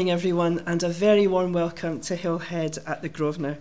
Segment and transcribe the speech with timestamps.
[0.00, 3.58] morning, everyone, and a very warm welcome to Hillhead at the Grosvenor.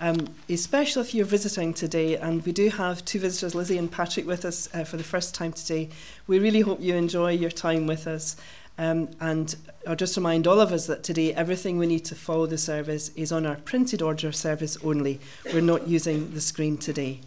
[0.00, 4.26] Um, especially if you're visiting today, and we do have two visitors, Lizzie and Patrick,
[4.26, 5.90] with us uh, for the first time today.
[6.26, 8.36] We really hope you enjoy your time with us.
[8.78, 9.54] Um, and
[9.86, 13.10] I'll just remind all of us that today everything we need to follow the service
[13.10, 15.20] is on our printed order service only.
[15.52, 17.20] We're not using the screen today.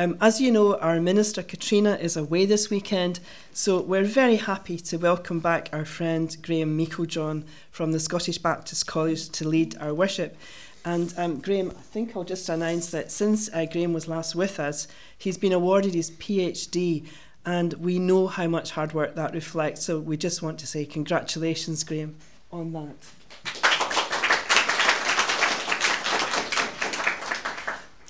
[0.00, 3.18] Um, as you know, our Minister Katrina is away this weekend,
[3.52, 8.86] so we're very happy to welcome back our friend Graham Meiklejohn from the Scottish Baptist
[8.86, 10.36] College to lead our worship.
[10.84, 14.60] And um, Graham, I think I'll just announce that since uh, Graham was last with
[14.60, 14.86] us,
[15.18, 17.04] he's been awarded his PhD,
[17.44, 19.84] and we know how much hard work that reflects.
[19.84, 22.14] So we just want to say congratulations, Graham,
[22.52, 22.94] on that.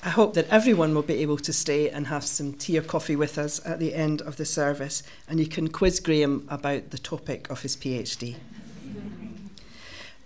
[0.08, 3.14] I hope that everyone will be able to stay and have some tea or coffee
[3.14, 6.96] with us at the end of the service, and you can quiz Graham about the
[6.96, 8.36] topic of his PhD.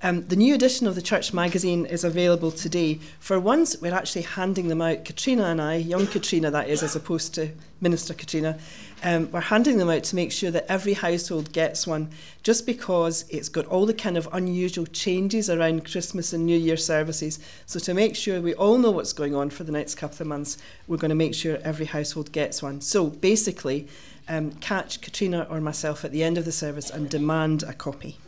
[0.05, 2.99] Um, the new edition of the Church magazine is available today.
[3.21, 5.05] For once, we're actually handing them out.
[5.05, 7.51] Katrina and I, young Katrina that is, as opposed to
[7.81, 8.59] Minister Katrina,
[9.05, 12.11] um, we're handing them out to make sure that every household gets one,
[12.43, 16.77] just because it's got all the kind of unusual changes around Christmas and New Year
[16.77, 17.39] services.
[17.67, 20.27] So, to make sure we all know what's going on for the next couple of
[20.27, 22.81] months, we're going to make sure every household gets one.
[22.81, 23.87] So, basically,
[24.29, 28.19] um, catch Katrina or myself at the end of the service and demand a copy.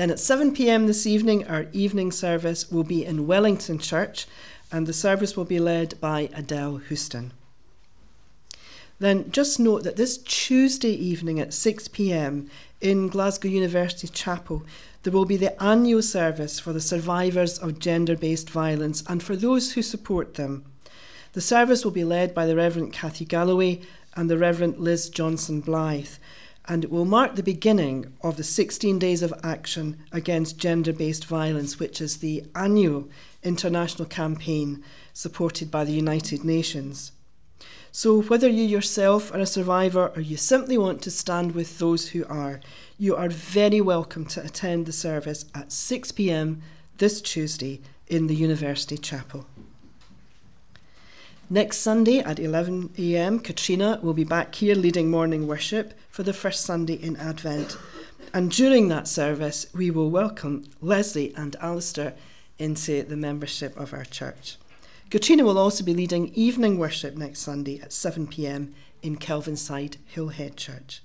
[0.00, 4.26] Then at 7 pm this evening, our evening service will be in Wellington Church,
[4.72, 7.32] and the service will be led by Adele Houston.
[8.98, 12.48] Then just note that this Tuesday evening at 6 pm
[12.80, 14.62] in Glasgow University Chapel,
[15.02, 19.36] there will be the annual service for the survivors of gender based violence and for
[19.36, 20.64] those who support them.
[21.34, 23.82] The service will be led by the Reverend Kathy Galloway
[24.16, 26.16] and the Reverend Liz Johnson Blythe
[26.66, 31.24] and it will mark the beginning of the 16 Days of Action Against Gender Based
[31.24, 33.08] Violence, which is the annual
[33.42, 37.12] international campaign supported by the United Nations.
[37.92, 42.10] So, whether you yourself are a survivor or you simply want to stand with those
[42.10, 42.60] who are,
[42.98, 46.62] you are very welcome to attend the service at 6 pm
[46.98, 49.46] this Tuesday in the University Chapel.
[51.52, 56.64] Next Sunday at 11am, Katrina will be back here leading morning worship for the first
[56.64, 57.76] Sunday in Advent.
[58.32, 62.14] And during that service, we will welcome Leslie and Alistair
[62.60, 64.58] into the membership of our church.
[65.10, 68.72] Katrina will also be leading evening worship next Sunday at 7 pm
[69.02, 71.02] in Kelvinside Hillhead Church.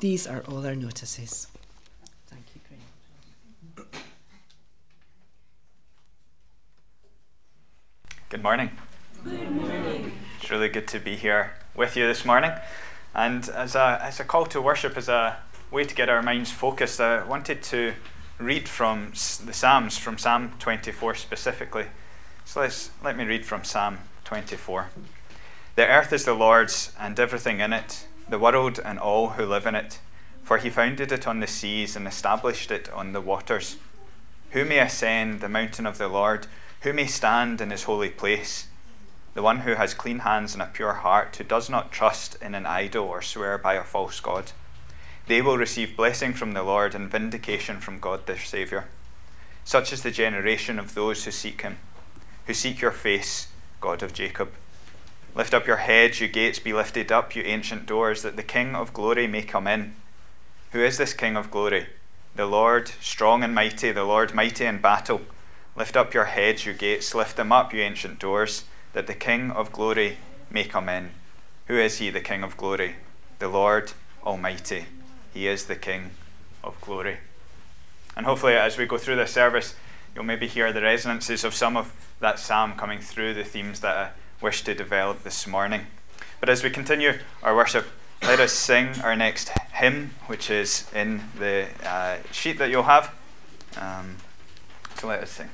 [0.00, 1.48] These are all our notices.
[2.28, 2.62] Thank you,
[3.76, 3.90] Graham.
[8.30, 8.70] Good morning.
[9.24, 9.81] It's
[10.52, 12.52] really good to be here with you this morning.
[13.14, 15.38] And as a, as a call to worship, as a
[15.70, 17.94] way to get our minds focused, I wanted to
[18.38, 19.12] read from
[19.46, 21.86] the Psalms, from Psalm 24 specifically.
[22.44, 24.90] So let's, let me read from Psalm 24.
[25.76, 29.64] The earth is the Lord's and everything in it, the world and all who live
[29.64, 30.00] in it.
[30.42, 33.78] For he founded it on the seas and established it on the waters.
[34.50, 36.46] Who may ascend the mountain of the Lord?
[36.82, 38.66] Who may stand in his holy place?
[39.34, 42.54] The one who has clean hands and a pure heart, who does not trust in
[42.54, 44.52] an idol or swear by a false God.
[45.26, 48.86] They will receive blessing from the Lord and vindication from God their Saviour.
[49.64, 51.78] Such is the generation of those who seek him,
[52.46, 53.48] who seek your face,
[53.80, 54.50] God of Jacob.
[55.34, 58.74] Lift up your heads, you gates, be lifted up, you ancient doors, that the King
[58.74, 59.94] of glory may come in.
[60.72, 61.86] Who is this King of glory?
[62.34, 65.22] The Lord, strong and mighty, the Lord mighty in battle.
[65.74, 69.50] Lift up your heads, you gates, lift them up, you ancient doors that the King
[69.50, 70.18] of glory
[70.50, 71.10] may come in.
[71.66, 72.96] Who is he, the King of glory?
[73.38, 73.92] The Lord
[74.24, 74.86] Almighty.
[75.32, 76.10] He is the King
[76.62, 77.18] of glory.
[78.16, 79.74] And hopefully, as we go through this service,
[80.14, 83.96] you'll maybe hear the resonances of some of that psalm coming through the themes that
[83.96, 84.10] I
[84.44, 85.86] wish to develop this morning.
[86.40, 87.86] But as we continue our worship,
[88.22, 93.14] let us sing our next hymn, which is in the uh, sheet that you'll have.
[93.76, 94.16] Um,
[94.98, 95.48] so let us sing.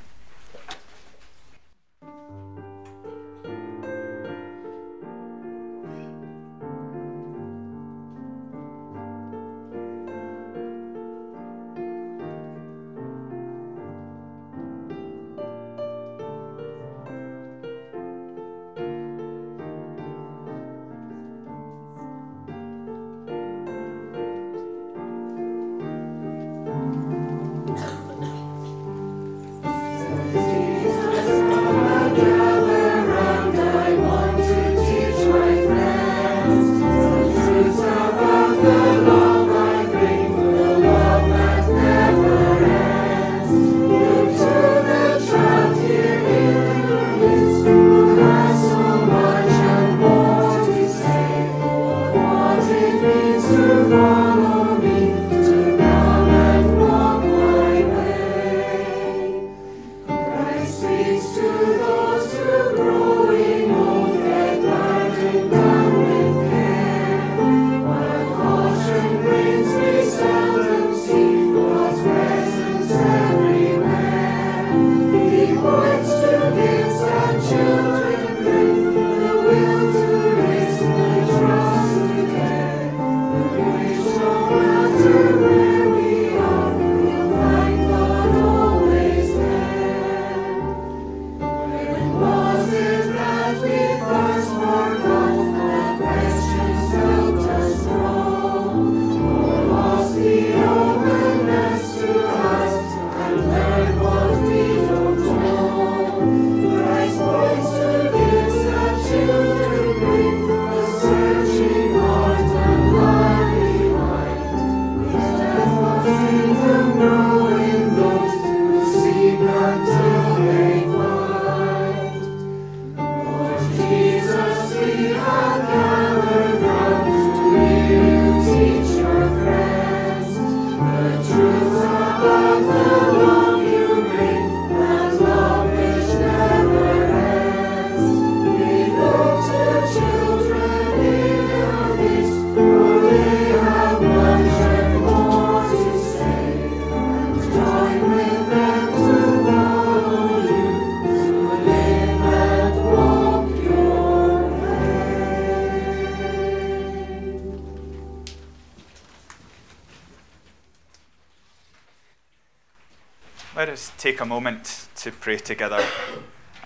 [164.18, 165.80] Take a moment to pray together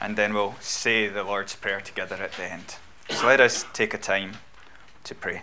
[0.01, 2.77] and then we'll say the Lord's Prayer together at the end.
[3.11, 4.39] So let us take a time
[5.05, 5.43] to pray.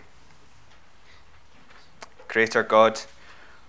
[2.27, 3.00] Creator God,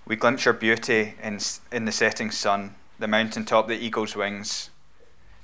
[0.06, 1.38] we glimpse your beauty in,
[1.70, 4.70] in the setting sun, the mountain top, the eagle's wings.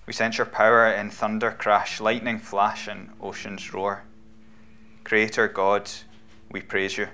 [0.06, 4.04] We sense your power in thunder crash, lightning flash, and ocean's roar.
[5.04, 5.90] Creator God,
[6.50, 7.08] we praise you.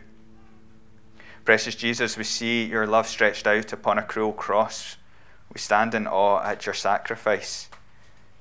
[1.45, 4.97] Precious Jesus, we see your love stretched out upon a cruel cross
[5.53, 7.69] we stand in awe at your sacrifice,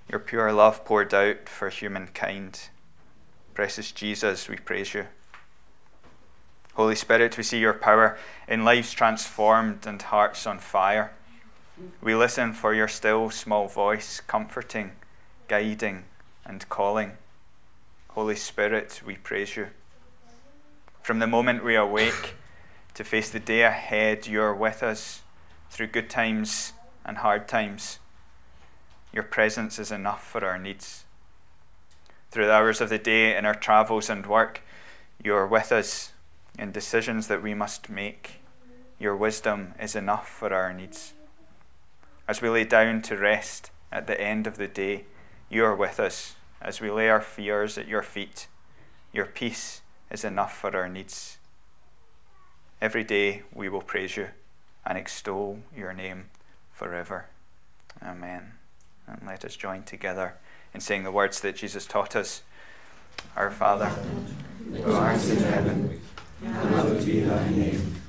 [0.10, 2.70] your pure love poured out for humankind.
[3.54, 5.08] Precious Jesus, we praise you.
[6.76, 11.12] Holy Spirit, we see your power in lives transformed and hearts on fire.
[12.02, 14.92] We listen for your still small voice, comforting,
[15.50, 16.06] guiding,
[16.46, 17.14] and calling.
[18.10, 19.68] Holy Spirit, we praise you.
[21.02, 22.36] From the moment we awake
[22.94, 25.24] to face the day ahead, you're with us
[25.70, 26.74] through good times
[27.06, 28.00] and hard times.
[29.14, 31.06] Your presence is enough for our needs.
[32.30, 34.62] Through the hours of the day in our travels and work,
[35.24, 36.14] you are with us
[36.58, 38.42] in decisions that we must make.
[39.00, 41.14] Your wisdom is enough for our needs.
[42.28, 45.06] As we lay down to rest at the end of the day,
[45.50, 46.36] you are with us.
[46.62, 48.48] As we lay our fears at your feet,
[49.12, 51.38] your peace is enough for our needs.
[52.82, 54.30] Every day we will praise you
[54.86, 56.31] and extol your name
[56.82, 57.26] forever.
[58.02, 58.54] Amen.
[59.06, 60.34] And let us join together
[60.74, 62.42] in saying the words that Jesus taught us.
[63.36, 66.02] Our Father, who art in heaven,
[66.44, 68.02] hallowed be thy name.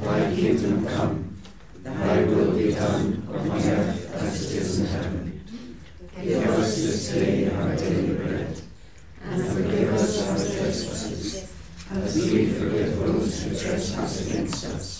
[0.00, 1.36] Thy kingdom come,
[1.84, 5.44] thy will be done on earth as it is in heaven.
[6.20, 8.60] Give us this day our daily bread,
[9.22, 11.52] and forgive us our trespasses,
[11.92, 14.99] as we forgive those who trespass against us.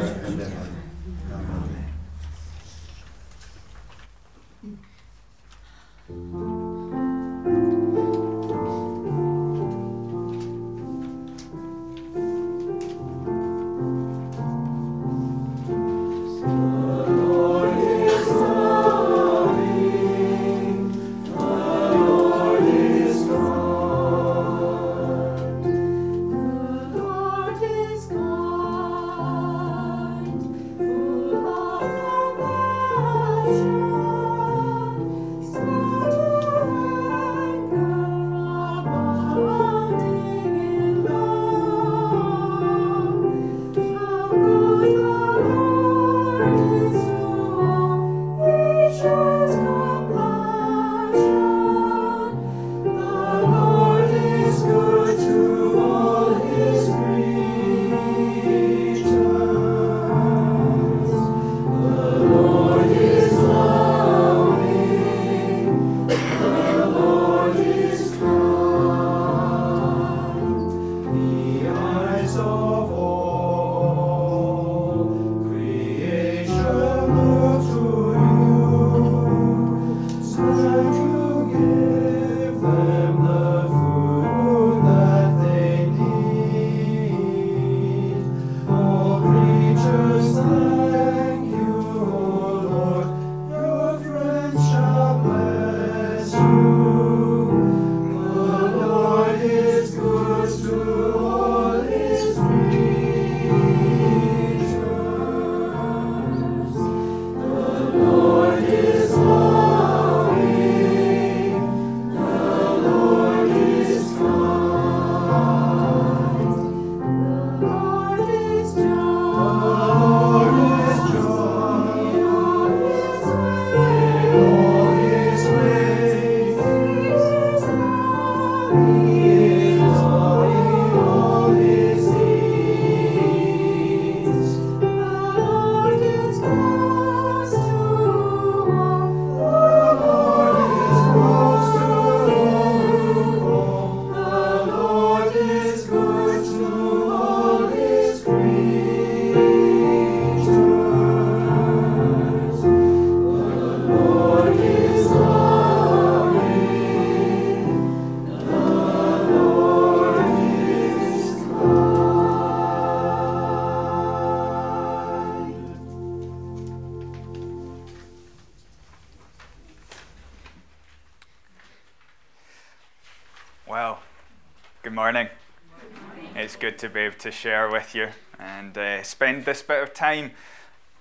[176.59, 180.31] to be able to share with you and uh, spend this bit of time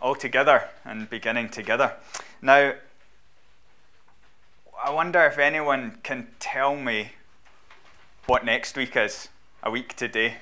[0.00, 1.94] all together and beginning together.
[2.40, 2.74] Now,
[4.82, 7.12] I wonder if anyone can tell me
[8.26, 9.28] what next week is,
[9.62, 10.36] a week today.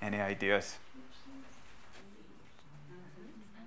[0.00, 0.76] Any ideas?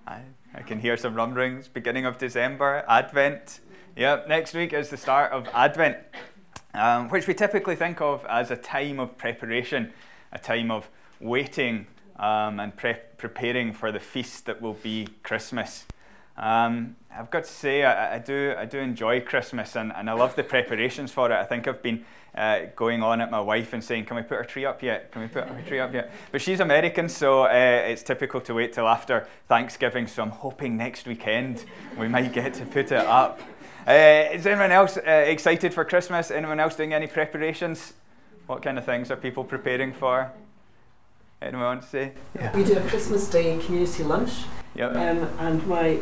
[0.06, 0.22] I,
[0.54, 1.68] I can hear some rumblings.
[1.68, 3.60] Beginning of December, Advent.
[3.96, 5.98] Yep, next week is the start of Advent,
[6.78, 9.92] um, which we typically think of as a time of preparation
[10.32, 15.86] a time of waiting um, and pre- preparing for the feast that will be Christmas.
[16.38, 20.14] Um, I've got to say, I, I, do, I do enjoy Christmas and, and I
[20.14, 21.36] love the preparations for it.
[21.36, 22.06] I think I've been
[22.36, 25.12] uh, going on at my wife and saying, Can we put our tree up yet?
[25.12, 26.12] Can we put our tree up yet?
[26.32, 27.50] But she's American, so uh,
[27.88, 30.06] it's typical to wait till after Thanksgiving.
[30.06, 31.66] So I'm hoping next weekend
[31.98, 33.42] we might get to put it up.
[33.88, 36.29] Uh, is anyone else uh, excited for Christmas?
[36.29, 37.94] Anyone else doing any preparations?
[38.46, 40.34] What kind of things are people preparing for?
[41.41, 42.12] Anyone want to say?
[42.36, 42.53] Yeah.
[42.58, 44.32] We do a Christmas Day community lunch.
[44.75, 44.94] Yep.
[44.94, 46.00] Um, and my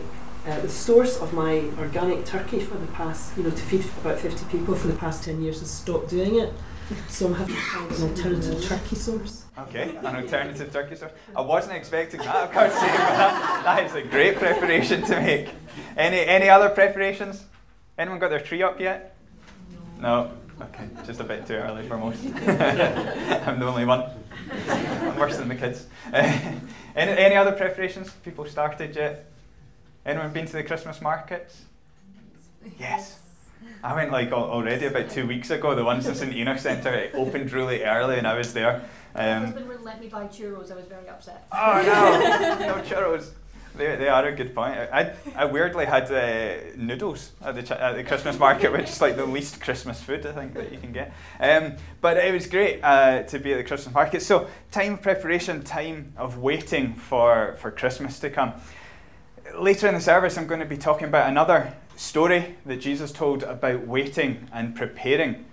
[0.47, 4.19] uh, the source of my organic turkey for the past, you know, to feed about
[4.19, 6.53] 50 people for the past 10 years has stopped doing it.
[7.07, 9.45] So I'm having to find an alternative turkey source.
[9.57, 11.11] Okay, an alternative turkey source.
[11.35, 15.49] I wasn't expecting that, of course, that, that is a great preparation to make.
[15.97, 17.45] Any, any other preparations?
[17.97, 19.15] Anyone got their tree up yet?
[19.99, 20.31] No.
[20.61, 22.23] Okay, just a bit too early for most.
[22.25, 24.09] I'm the only one.
[24.69, 25.85] I'm worse than the kids.
[26.13, 28.09] Any, any other preparations?
[28.23, 29.25] People started yet?
[30.05, 31.63] Anyone been to the Christmas markets?
[32.79, 33.19] Yes.
[33.83, 35.75] I went like already about two weeks ago.
[35.75, 38.75] The ones in St Enoch Centre it opened really early, and I was there.
[39.13, 40.71] Um, My husband wouldn't let me buy churros.
[40.71, 41.47] I was very upset.
[41.51, 43.31] Oh no, no churros.
[43.77, 44.77] They, they are a good point.
[44.77, 49.15] I, I weirdly had uh, noodles at the, at the Christmas market, which is like
[49.15, 51.13] the least Christmas food I think that you can get.
[51.39, 54.22] Um, but it was great uh, to be at the Christmas market.
[54.22, 58.53] So time of preparation, time of waiting for, for Christmas to come.
[59.58, 63.44] Later in the service, I'm going to be talking about another story that Jesus told
[63.44, 65.46] about waiting and preparing.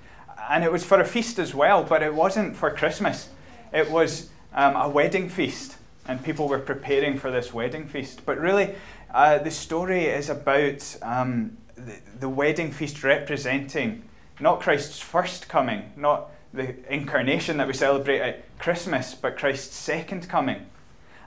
[0.51, 3.29] And it was for a feast as well, but it wasn't for Christmas.
[3.73, 8.25] It was um, a wedding feast, and people were preparing for this wedding feast.
[8.27, 8.75] But really,
[9.13, 14.03] uh, the story is about um, the, the wedding feast representing
[14.41, 20.29] not Christ's first coming, not the incarnation that we celebrate at Christmas, but Christ's second
[20.29, 20.67] coming.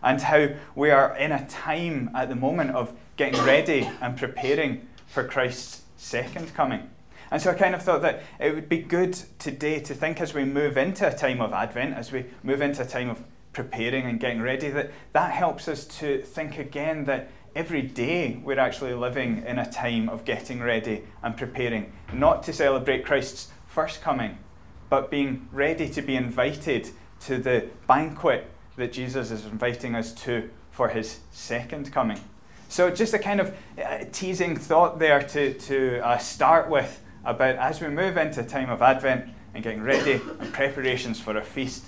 [0.03, 4.88] And how we are in a time at the moment of getting ready and preparing
[5.08, 6.89] for Christ's second coming.
[7.32, 10.34] And so I kind of thought that it would be good today to think as
[10.34, 13.24] we move into a time of Advent, as we move into a time of
[13.55, 18.59] preparing and getting ready, that that helps us to think again that every day we're
[18.59, 24.01] actually living in a time of getting ready and preparing, not to celebrate Christ's first
[24.01, 24.38] coming,
[24.89, 26.89] but being ready to be invited
[27.21, 28.45] to the banquet
[28.75, 32.19] that Jesus is inviting us to for his second coming.
[32.67, 37.55] So, just a kind of uh, teasing thought there to, to uh, start with about
[37.55, 41.41] as we move into a time of Advent and getting ready and preparations for a
[41.41, 41.85] feast,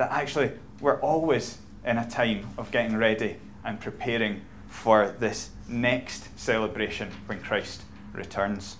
[0.00, 6.26] that actually we're always in a time of getting ready and preparing for this next
[6.38, 7.82] celebration when Christ
[8.14, 8.76] returns.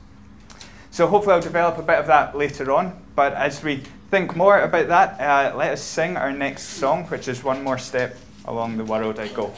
[0.91, 3.05] So, hopefully, I'll develop a bit of that later on.
[3.15, 7.29] But as we think more about that, uh, let us sing our next song, which
[7.29, 9.53] is One More Step Along the World I Go.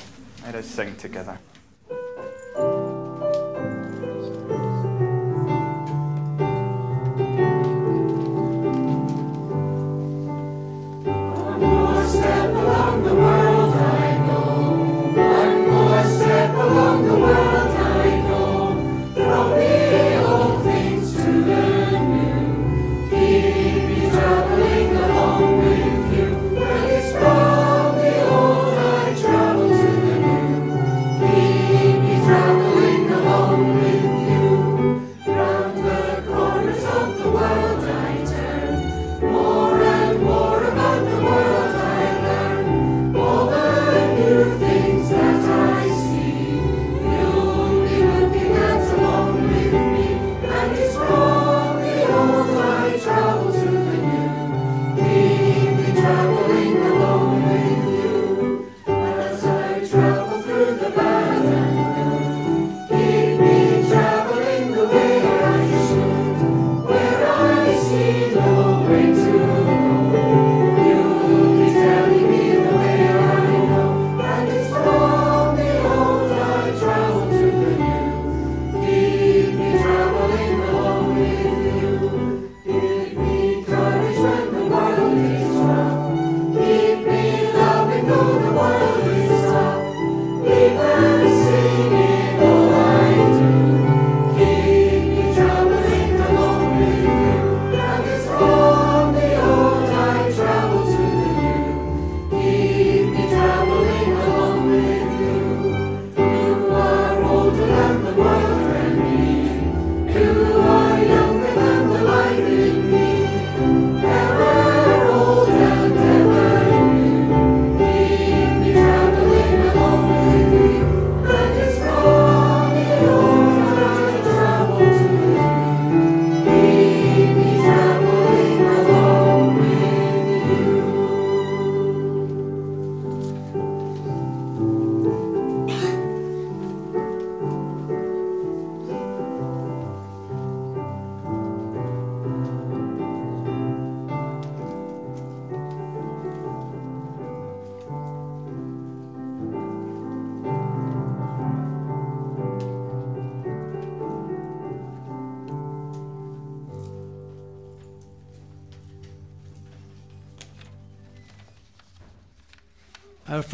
[0.45, 1.39] Let us sing together.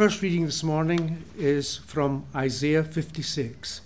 [0.08, 3.82] First reading this morning is from Isaiah 56,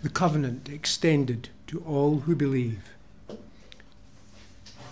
[0.00, 2.90] the covenant extended to all who believe.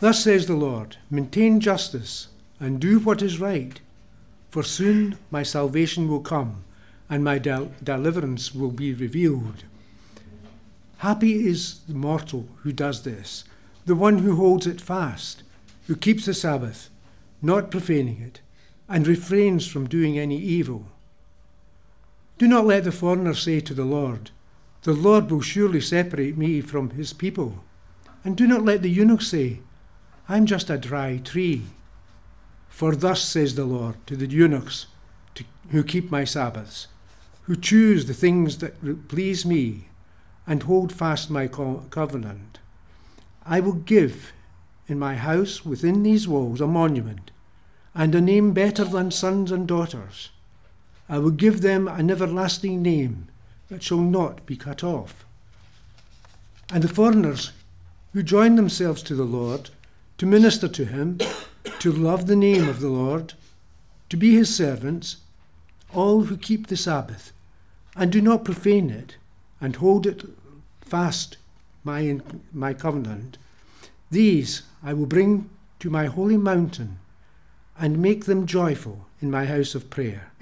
[0.01, 2.27] Thus says the Lord Maintain justice
[2.59, 3.81] and do what is right,
[4.51, 6.64] for soon my salvation will come
[7.09, 9.62] and my del- deliverance will be revealed.
[10.97, 13.44] Happy is the mortal who does this,
[13.87, 15.44] the one who holds it fast,
[15.87, 16.90] who keeps the Sabbath,
[17.40, 18.40] not profaning it
[18.88, 20.87] and refrains from doing any evil.
[22.38, 24.31] Do not let the foreigner say to the Lord,
[24.83, 27.64] The Lord will surely separate me from his people.
[28.24, 29.61] And do not let the eunuch say,
[30.29, 31.64] I'm just a dry tree.
[32.68, 34.87] For thus says the Lord to the eunuchs
[35.35, 36.87] to, who keep my Sabbaths,
[37.42, 39.88] who choose the things that please me,
[40.46, 42.59] and hold fast my co- covenant.
[43.44, 44.33] I will give
[44.87, 47.31] in my house within these walls a monument
[47.98, 50.30] and a name better than sons and daughters.
[51.08, 53.26] I will give them an everlasting name
[53.70, 55.26] that shall not be cut off.
[56.72, 57.50] And the foreigners
[58.12, 59.70] who join themselves to the Lord,
[60.18, 61.18] to minister to him,
[61.80, 63.34] to love the name of the Lord,
[64.11, 65.16] to be his servants,
[65.92, 67.32] all who keep the Sabbath,
[67.96, 69.16] and do not profane it,
[69.61, 70.24] and hold it
[70.80, 71.37] fast,
[71.82, 72.20] my,
[72.52, 73.38] my covenant,
[74.08, 77.00] these I will bring to my holy mountain,
[77.79, 80.33] and make them joyful in my house of prayer.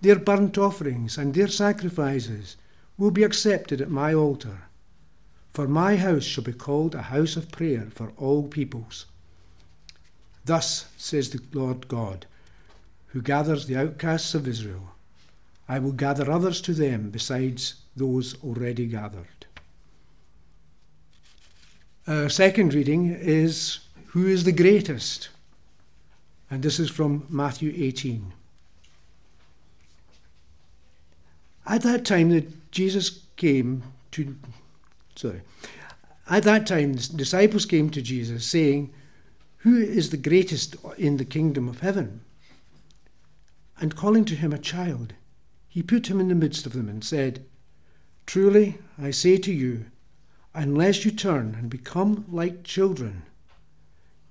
[0.00, 2.56] Their burnt offerings and their sacrifices
[2.98, 4.62] will be accepted at my altar.
[5.52, 9.06] For my house shall be called a house of prayer for all peoples.
[10.44, 12.26] Thus says the Lord God,
[13.08, 14.92] who gathers the outcasts of Israel.
[15.68, 19.46] I will gather others to them besides those already gathered.
[22.06, 25.30] Our second reading is Who is the greatest?
[26.50, 28.32] And this is from Matthew 18.
[31.66, 33.82] At that time that Jesus came
[34.12, 34.36] to,
[35.16, 35.42] sorry,
[36.28, 38.92] at that time the disciples came to Jesus saying,
[39.58, 42.20] Who is the greatest in the kingdom of heaven?
[43.80, 45.14] And calling to him a child,
[45.68, 47.44] he put him in the midst of them and said,
[48.24, 49.86] Truly I say to you,
[50.54, 53.24] unless you turn and become like children,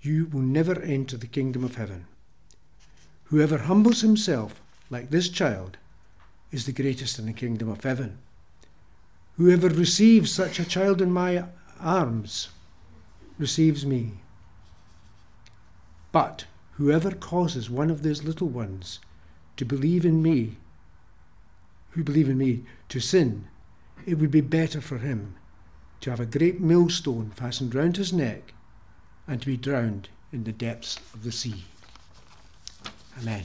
[0.05, 2.05] you will never enter the kingdom of heaven.
[3.25, 5.77] Whoever humbles himself like this child
[6.51, 8.19] is the greatest in the kingdom of heaven.
[9.37, 11.45] Whoever receives such a child in my
[11.79, 12.49] arms
[13.37, 14.13] receives me.
[16.11, 18.99] But whoever causes one of these little ones
[19.57, 20.57] to believe in me,
[21.91, 23.47] who believe in me, to sin,
[24.05, 25.35] it would be better for him
[26.01, 28.53] to have a great millstone fastened round his neck
[29.27, 31.63] and to be drowned in the depths of the sea.
[33.21, 33.43] Amen.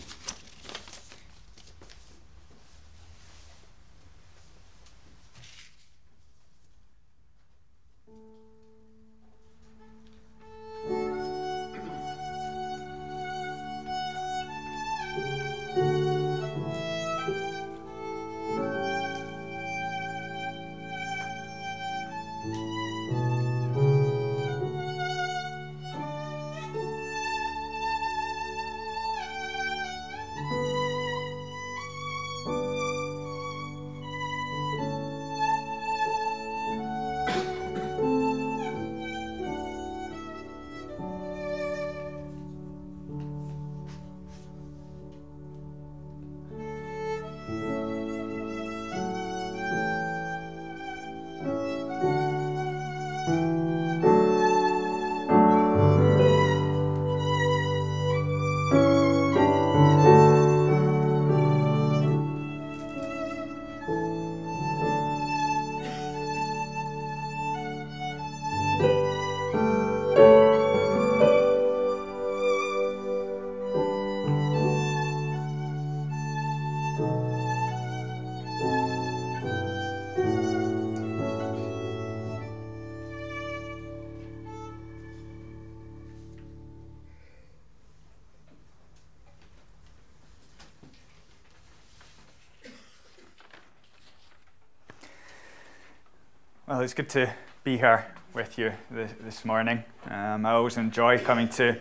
[96.70, 99.82] Well, it's good to be here with you this, this morning.
[100.08, 101.80] Um, I always enjoy coming to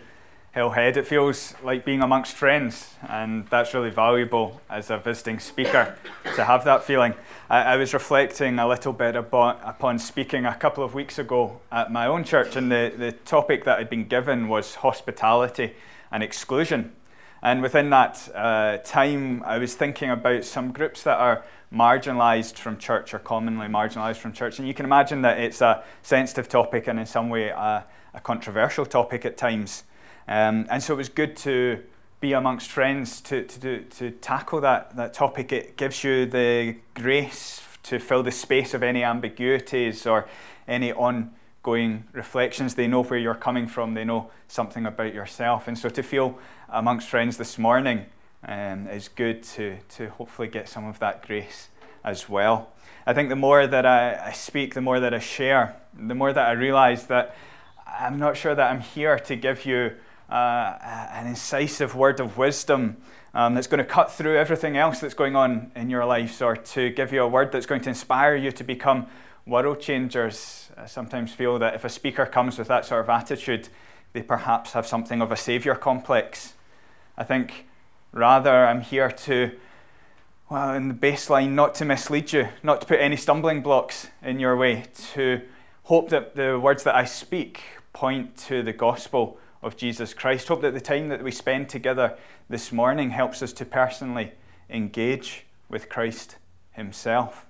[0.52, 0.96] Hillhead.
[0.96, 5.96] It feels like being amongst friends, and that's really valuable as a visiting speaker
[6.34, 7.14] to have that feeling.
[7.48, 11.60] I, I was reflecting a little bit about, upon speaking a couple of weeks ago
[11.70, 15.74] at my own church, and the, the topic that I'd been given was hospitality
[16.10, 16.96] and exclusion.
[17.42, 22.76] And within that uh, time, I was thinking about some groups that are marginalized from
[22.78, 24.58] church or commonly marginalized from church.
[24.58, 28.20] And you can imagine that it's a sensitive topic and in some way a, a
[28.20, 29.84] controversial topic at times.
[30.26, 31.82] Um, and so it was good to
[32.20, 35.52] be amongst friends to, to, to tackle that, that topic.
[35.52, 40.28] It gives you the grace to fill the space of any ambiguities or
[40.68, 42.74] any ongoing reflections.
[42.74, 45.66] They know where you're coming from, they know something about yourself.
[45.66, 48.06] And so to feel amongst friends this morning
[48.44, 51.68] um, is good to, to hopefully get some of that grace
[52.04, 52.72] as well.
[53.06, 56.32] I think the more that I, I speak, the more that I share, the more
[56.32, 57.34] that I realize that
[57.86, 59.92] I'm not sure that I'm here to give you
[60.30, 60.78] uh,
[61.12, 62.96] an incisive word of wisdom
[63.34, 66.56] um, that's going to cut through everything else that's going on in your lives, or
[66.56, 69.06] to give you a word that's going to inspire you to become
[69.46, 70.70] world changers.
[70.76, 73.68] I sometimes feel that if a speaker comes with that sort of attitude,
[74.12, 76.54] they perhaps have something of a saviour complex.
[77.16, 77.66] I think
[78.12, 79.52] rather I'm here to,
[80.48, 84.40] well, in the baseline, not to mislead you, not to put any stumbling blocks in
[84.40, 85.42] your way, to
[85.84, 90.48] hope that the words that I speak point to the gospel of Jesus Christ.
[90.48, 92.16] Hope that the time that we spend together
[92.48, 94.32] this morning helps us to personally
[94.68, 96.36] engage with Christ
[96.72, 97.46] Himself.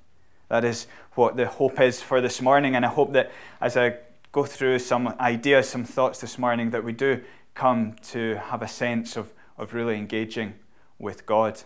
[0.48, 3.96] That is what the hope is for this morning, and I hope that as I
[4.32, 7.22] go through some ideas, some thoughts this morning, that we do
[7.54, 10.54] come to have a sense of, of really engaging
[10.98, 11.62] with God.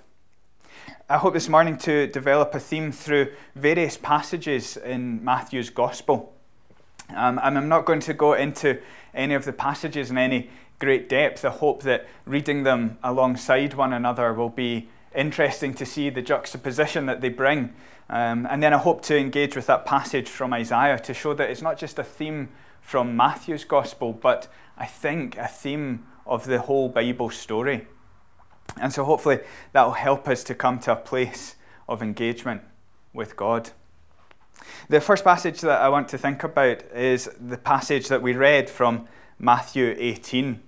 [1.09, 6.35] I hope this morning to develop a theme through various passages in Matthew's Gospel.
[7.11, 8.81] Um, and I'm not going to go into
[9.15, 11.45] any of the passages in any great depth.
[11.45, 17.07] I hope that reading them alongside one another will be interesting to see the juxtaposition
[17.07, 17.75] that they bring.
[18.11, 21.49] Um, and then I hope to engage with that passage from Isaiah to show that
[21.49, 22.49] it's not just a theme
[22.81, 27.87] from Matthew's gospel, but I think a theme of the whole Bible story.
[28.81, 29.41] And so hopefully
[29.73, 31.57] that will help us to come to a place
[31.89, 32.63] of engagement
[33.13, 33.71] with God.
[34.89, 38.71] The first passage that I want to think about is the passage that we read
[38.71, 39.07] from
[39.39, 40.61] Matthew 18.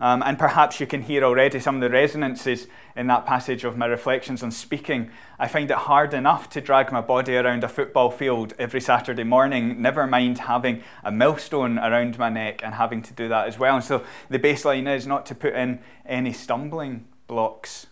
[0.00, 3.76] Um, and perhaps you can hear already some of the resonances in that passage of
[3.76, 5.10] my reflections on speaking.
[5.38, 9.24] I find it hard enough to drag my body around a football field every Saturday
[9.24, 13.58] morning, never mind having a millstone around my neck and having to do that as
[13.58, 13.76] well.
[13.76, 17.86] And so the baseline is not to put in any stumbling blocks.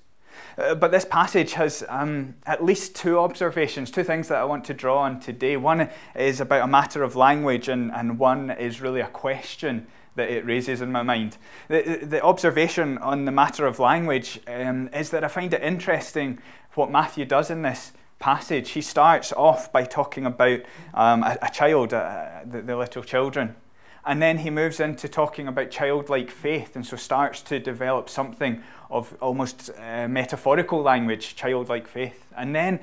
[0.59, 4.65] Uh, but this passage has um, at least two observations, two things that I want
[4.67, 5.57] to draw on today.
[5.57, 10.31] One is about a matter of language, and, and one is really a question that
[10.31, 11.39] it raises in my mind.
[11.69, 16.39] The, the observation on the matter of language um, is that I find it interesting
[16.75, 18.71] what Matthew does in this passage.
[18.71, 20.61] He starts off by talking about
[20.95, 23.57] um, a, a, child, uh, the, the little children.
[24.05, 28.63] And then he moves into talking about childlike faith, and so starts to develop something
[28.91, 32.27] of almost uh, metaphorical language, childlike faith.
[32.37, 32.81] And then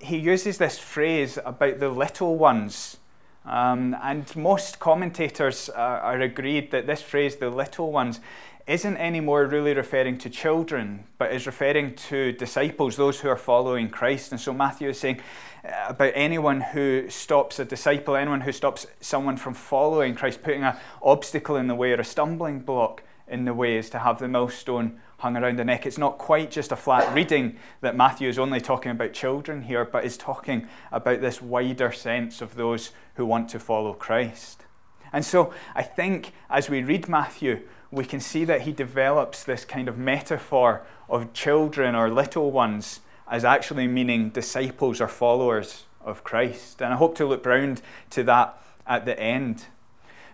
[0.00, 2.98] he uses this phrase about the little ones.
[3.44, 8.20] Um, and most commentators are, are agreed that this phrase, the little ones,
[8.66, 13.90] isn't anymore really referring to children, but is referring to disciples, those who are following
[13.90, 14.30] Christ.
[14.30, 15.20] And so Matthew is saying
[15.64, 20.62] uh, about anyone who stops a disciple, anyone who stops someone from following Christ, putting
[20.62, 24.18] an obstacle in the way or a stumbling block in the way is to have
[24.18, 25.86] the millstone hung around the neck.
[25.86, 29.84] It's not quite just a flat reading that Matthew is only talking about children here,
[29.84, 34.64] but is talking about this wider sense of those who want to follow Christ.
[35.12, 37.60] And so I think as we read Matthew,
[37.92, 42.98] we can see that he develops this kind of metaphor of children or little ones
[43.30, 46.82] as actually meaning disciples or followers of Christ.
[46.82, 47.80] And I hope to look round
[48.10, 49.66] to that at the end.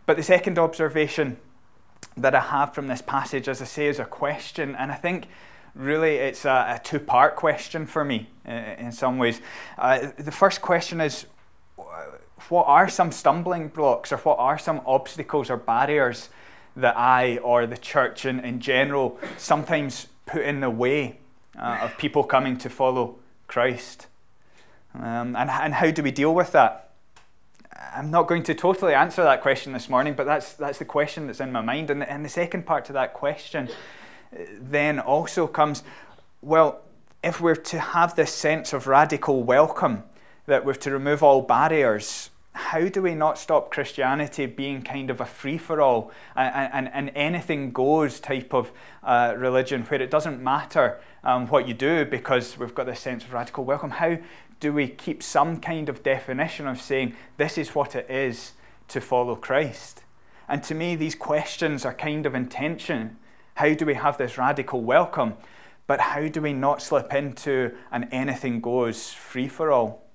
[0.07, 1.37] But the second observation
[2.23, 4.75] that I have from this passage, as I say, is a question.
[4.77, 5.27] And I think
[5.75, 9.41] really it's a, a two part question for me uh, in some ways.
[9.77, 11.27] Uh, the first question is
[12.49, 16.29] what are some stumbling blocks or what are some obstacles or barriers
[16.77, 21.19] that I or the church in, in general sometimes put in the way
[21.59, 24.07] uh, of people coming to follow Christ.
[24.95, 26.88] Um, and, and how do we deal with that?
[27.95, 31.27] I'm not going to totally answer that question this morning, but that's, that's the question
[31.27, 31.91] that's in my mind.
[31.91, 33.69] And the, and the second part to that question
[34.33, 35.83] uh, then also comes
[36.41, 36.83] well,
[37.23, 40.05] if we're to have this sense of radical welcome,
[40.47, 45.21] that we're to remove all barriers, how do we not stop Christianity being kind of
[45.21, 48.73] a free for all and, and, anything goes type of
[49.03, 53.25] uh, religion where it doesn't matter um, what you do because we've got this sense
[53.25, 53.91] of radical welcome?
[53.91, 54.19] How
[54.61, 58.53] do we keep some kind of definition of saying this is what it is
[58.89, 60.03] to follow Christ?
[60.49, 63.17] And to me, these questions are kind of intention.
[63.55, 65.35] How do we have this radical welcome?
[65.87, 70.07] But how do we not slip into an anything goes free for all?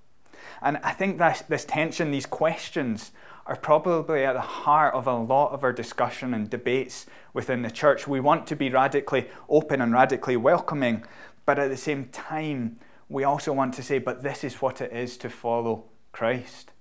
[0.62, 3.12] And I think that this tension, these questions,
[3.46, 7.72] are probably at the heart of a lot of our discussion and debates within the
[7.72, 8.08] church.
[8.08, 11.04] We want to be radically open and radically welcoming,
[11.46, 14.92] but at the same time, we also want to say, but this is what it
[14.92, 16.72] is to follow Christ.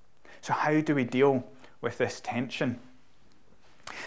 [0.41, 1.45] So, how do we deal
[1.81, 2.79] with this tension?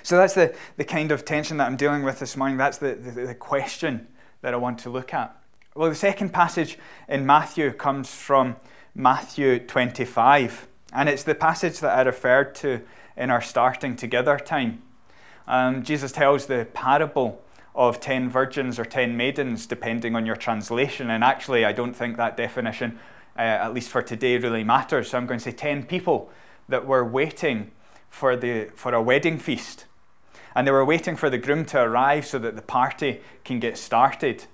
[0.04, 2.58] So, that's the, the kind of tension that I'm dealing with this morning.
[2.58, 4.08] That's the, the, the question
[4.41, 5.36] that I want to look at.
[5.75, 6.78] Well, the second passage
[7.10, 8.56] in Matthew comes from
[8.93, 10.67] Matthew 25.
[10.93, 12.82] And it's the passage that I referred to
[13.17, 14.82] in our starting together time.
[15.47, 17.43] Um, Jesus tells the parable
[17.75, 21.09] of 10 virgins or 10 maidens, depending on your translation.
[21.09, 22.99] And actually, I don't think that definition
[23.38, 25.09] uh, at least for today, really matters.
[25.09, 26.29] So I'm going to say 10 people
[26.69, 27.71] that were waiting
[28.09, 29.85] for, the, for a wedding feast.
[30.55, 33.77] And they were waiting for the groom to arrive so that the party can get
[33.77, 34.45] started.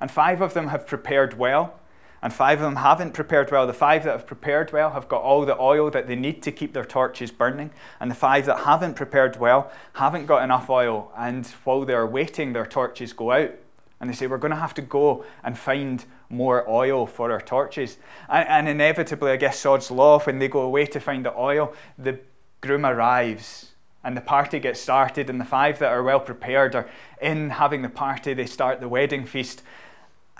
[0.00, 1.78] And five of them have prepared well,
[2.22, 3.66] and five of them haven't prepared well.
[3.66, 6.52] The five that have prepared well have got all the oil that they need to
[6.52, 11.12] keep their torches burning, and the five that haven't prepared well haven't got enough oil,
[11.16, 13.50] and while they're waiting, their torches go out.
[14.00, 17.40] And they say, We're going to have to go and find more oil for our
[17.40, 17.98] torches.
[18.28, 21.74] And, and inevitably, I guess, Sod's Law, when they go away to find the oil,
[21.98, 22.18] the
[22.60, 23.72] groom arrives
[24.04, 26.88] and the party gets started, and the five that are well prepared are
[27.20, 28.34] in having the party.
[28.34, 29.62] They start the wedding feast.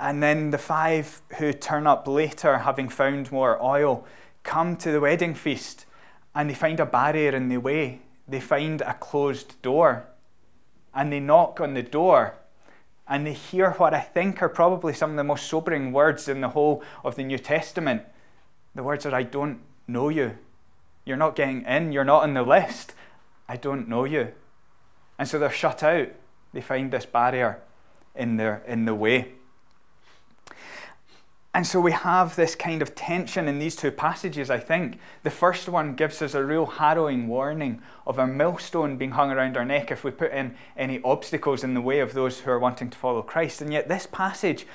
[0.02, 4.04] And then the five who turn up later, having found more oil,
[4.42, 5.86] come to the wedding feast
[6.34, 8.00] and they find a barrier in the way.
[8.26, 10.08] They find a closed door
[10.92, 12.34] and they knock on the door
[13.06, 16.40] and they hear what I think are probably some of the most sobering words in
[16.40, 18.02] the whole of the New Testament.
[18.74, 20.36] The words are, I don't know you.
[21.04, 21.92] You're not getting in.
[21.92, 22.94] You're not on the list.
[23.48, 24.32] I don't know you.
[25.16, 26.08] And so they're shut out.
[26.52, 27.62] They find this barrier
[28.16, 29.34] in, their, in the way.
[31.54, 34.98] And so we have this kind of tension in these two passages, I think.
[35.22, 39.58] The first one gives us a real harrowing warning of a millstone being hung around
[39.58, 42.58] our neck if we put in any obstacles in the way of those who are
[42.58, 43.60] wanting to follow Christ.
[43.60, 44.66] And yet, this passage,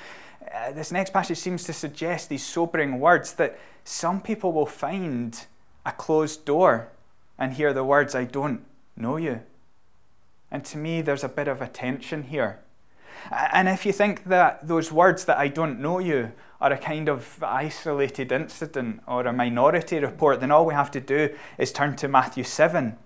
[0.54, 5.46] uh, this next passage, seems to suggest these sobering words that some people will find
[5.84, 6.92] a closed door
[7.36, 8.64] and hear the words, I don't
[8.96, 9.40] know you.
[10.48, 12.60] And to me, there's a bit of a tension here.
[13.30, 17.08] And if you think that those words that I don't know you are a kind
[17.08, 21.94] of isolated incident or a minority report, then all we have to do is turn
[21.96, 22.96] to Matthew 7.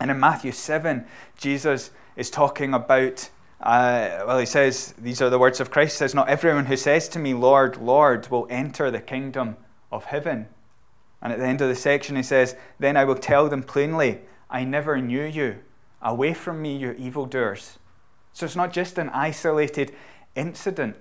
[0.00, 1.04] And in Matthew 7,
[1.36, 3.28] Jesus is talking about,
[3.60, 6.76] uh, well, he says, these are the words of Christ, he says, Not everyone who
[6.76, 9.56] says to me, Lord, Lord, will enter the kingdom
[9.90, 10.46] of heaven.
[11.20, 14.20] And at the end of the section, he says, Then I will tell them plainly,
[14.48, 15.58] I never knew you.
[16.00, 17.78] Away from me, you evildoers.
[18.38, 19.92] So it's not just an isolated
[20.36, 20.94] incident.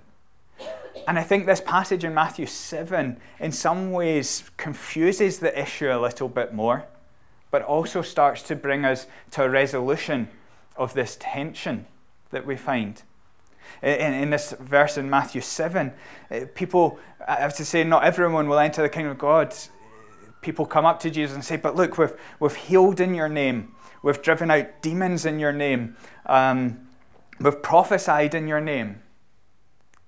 [1.07, 6.01] And I think this passage in Matthew 7 in some ways confuses the issue a
[6.01, 6.85] little bit more,
[7.51, 10.29] but also starts to bring us to a resolution
[10.75, 11.85] of this tension
[12.31, 13.03] that we find.
[13.83, 15.93] In, in this verse in Matthew 7,
[16.31, 16.97] eh, people,
[17.27, 19.53] I have to say, not everyone will enter the kingdom of God.
[20.41, 23.75] People come up to Jesus and say, But look, we've, we've healed in your name,
[24.01, 25.95] we've driven out demons in your name.
[26.25, 26.86] Um,
[27.39, 29.01] We've prophesied in your name.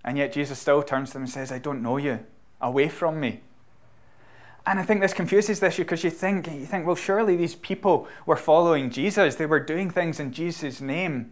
[0.03, 2.25] And yet Jesus still turns to them and says, I don't know you.
[2.61, 3.41] Away from me.
[4.65, 7.55] And I think this confuses this issue because you think, you think, well, surely these
[7.55, 9.35] people were following Jesus.
[9.35, 11.31] They were doing things in Jesus' name.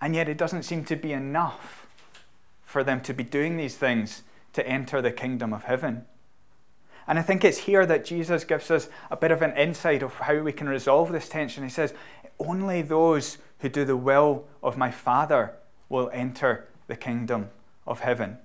[0.00, 1.86] And yet it doesn't seem to be enough
[2.64, 6.04] for them to be doing these things to enter the kingdom of heaven.
[7.08, 10.14] And I think it's here that Jesus gives us a bit of an insight of
[10.14, 11.62] how we can resolve this tension.
[11.62, 11.94] He says,
[12.38, 15.54] only those who do the will of my Father
[15.88, 17.50] will enter the kingdom
[17.86, 18.38] of heaven.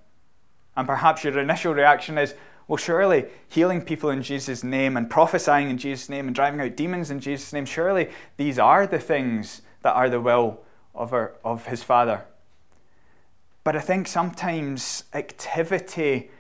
[0.77, 2.35] And perhaps your initial reaction is,
[2.67, 6.77] well, surely healing people in Jesus' name and prophesying in Jesus' name and driving out
[6.77, 10.61] demons in Jesus' name, surely these are the things that are the will
[10.95, 12.23] of, our, of his Father.
[13.63, 16.31] But I think sometimes activity,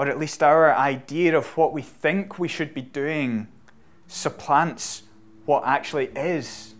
[0.00, 3.46] or at least our idea of what we think we should be doing,
[4.06, 5.02] supplants
[5.44, 6.74] what actually is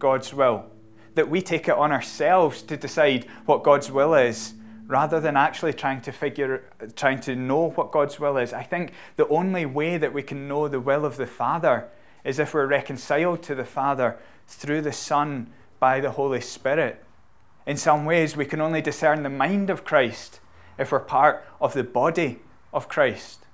[0.00, 0.66] God's will
[1.14, 4.54] that we take it on ourselves to decide what God's will is
[4.88, 6.64] rather than actually trying to figure
[6.96, 8.52] trying to know what God's will is.
[8.52, 11.88] I think the only way that we can know the will of the Father
[12.24, 15.46] is if we're reconciled to the Father through the Son
[15.78, 17.04] by the Holy Spirit.
[17.68, 20.40] In some ways, we can only discern the mind of Christ
[20.76, 22.40] if we're part of the body
[22.74, 23.46] of Christ.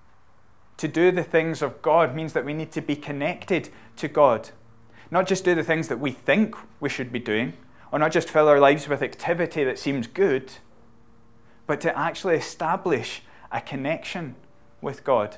[0.78, 4.50] To do the things of God means that we need to be connected to God.
[5.10, 7.52] Not just do the things that we think we should be doing,
[7.92, 10.52] or not just fill our lives with activity that seems good,
[11.66, 14.36] but to actually establish a connection
[14.80, 15.36] with God.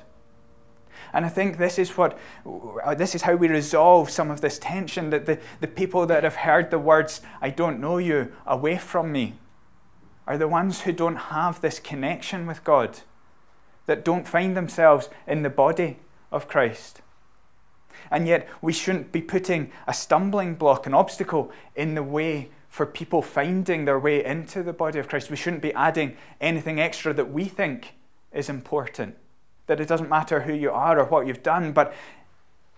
[1.11, 4.59] And I think this is what uh, this is how we resolve some of this
[4.59, 8.77] tension that the, the people that have heard the words, I don't know you, away
[8.77, 9.33] from me,
[10.25, 13.01] are the ones who don't have this connection with God,
[13.85, 15.97] that don't find themselves in the body
[16.31, 17.01] of Christ.
[18.11, 22.85] And yet, we shouldn't be putting a stumbling block, an obstacle in the way for
[22.85, 25.29] people finding their way into the body of Christ.
[25.29, 27.93] We shouldn't be adding anything extra that we think
[28.31, 29.15] is important.
[29.67, 31.93] That it doesn't matter who you are or what you've done, but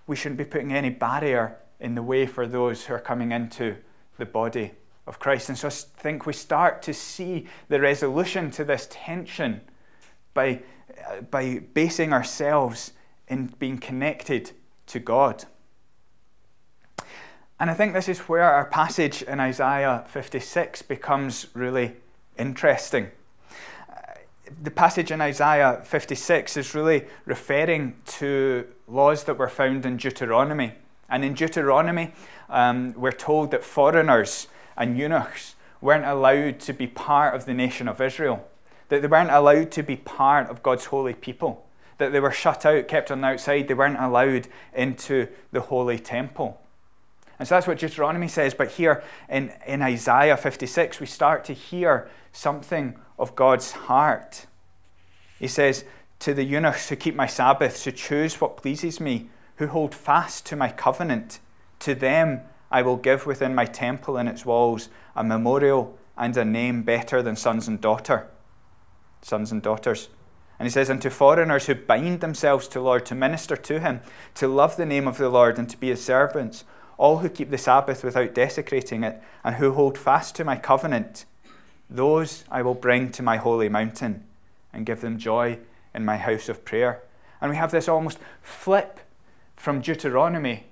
[0.06, 3.78] we shouldn't be putting any barrier in the way for those who are coming into
[4.18, 4.72] the body
[5.08, 5.50] of Christ.
[5.50, 9.62] And so I think we start to see the resolution to this tension
[10.34, 10.62] by
[11.32, 12.94] by basing ourselves
[13.28, 14.52] in being connected
[14.88, 15.46] to God.
[17.60, 21.96] And I think this is where our passage in Isaiah 56 becomes really
[22.38, 23.12] interesting.
[24.62, 30.74] The passage in Isaiah 56 is really referring to laws that were found in Deuteronomy.
[31.10, 32.14] And in Deuteronomy,
[32.50, 37.88] um, we're told that foreigners and eunuchs weren't allowed to be part of the nation
[37.88, 38.48] of Israel,
[38.90, 41.66] that they weren't allowed to be part of God's holy people,
[41.98, 46.00] that they were shut out, kept on the outside, they weren't allowed into the holy
[46.00, 46.60] temple.
[47.38, 48.54] And so that's what Deuteronomy says.
[48.54, 54.46] But here in, in Isaiah 56, we start to hear something of God's heart.
[55.40, 55.84] He says,
[56.20, 60.46] To the eunuchs who keep my Sabbaths, who choose what pleases me, who hold fast
[60.48, 61.40] to my covenant,
[61.80, 66.46] to them I will give within my temple and its walls a memorial and a
[66.46, 68.28] name better than sons and daughter,
[69.26, 70.10] sons and daughters.
[70.60, 73.80] And he says, And to foreigners who bind themselves to the Lord, to minister to
[73.80, 74.02] him,
[74.36, 76.64] to love the name of the Lord, and to be his servants,
[76.98, 81.26] all who keep the Sabbath without desecrating it, and who hold fast to my covenant,
[81.90, 84.24] those I will bring to my holy mountain
[84.72, 85.58] and give them joy
[85.94, 87.02] in my house of prayer.
[87.42, 89.00] And we have this almost flip
[89.56, 90.68] from Deuteronomy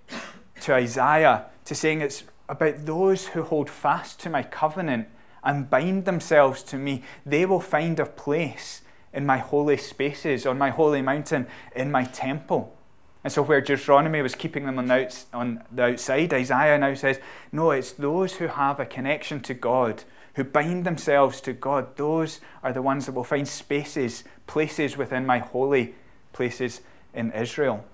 [0.61, 5.07] to Isaiah to saying it's about those who hold fast to my covenant
[5.43, 7.03] and bind themselves to me.
[7.25, 8.81] They will find a place
[9.13, 12.75] in my holy spaces, on my holy mountain, in my temple.
[13.23, 16.93] And so, where Deuteronomy was keeping them on the, outs- on the outside, Isaiah now
[16.93, 17.19] says,
[17.51, 20.03] No, it's those who have a connection to God,
[20.35, 21.95] who bind themselves to God.
[21.95, 25.95] Those are the ones that will find spaces, places within my holy
[26.33, 26.81] places
[27.13, 27.85] in Israel.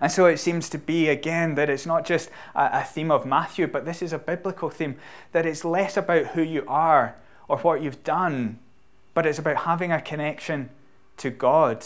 [0.00, 3.66] And so it seems to be again that it's not just a, theme of Matthew,
[3.66, 4.96] but this is a biblical theme
[5.32, 7.16] that it's less about who you are
[7.48, 8.58] or what you've done,
[9.12, 10.70] but it's about having a connection
[11.18, 11.84] to God